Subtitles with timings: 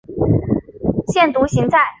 [1.13, 1.77] 腺独行菜